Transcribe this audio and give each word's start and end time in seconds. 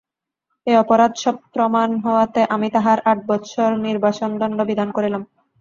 এই 0.67 0.75
অপরাধ 0.77 1.11
সপ্রমাণ 1.17 1.89
হওয়াতে 2.03 2.41
আমি 2.55 2.67
তাঁহার 2.75 2.99
আট 3.05 3.19
বৎসর 3.29 3.69
নির্বাসনদণ্ড 3.85 4.59
বিধান 4.69 4.89
করিলাম। 4.97 5.21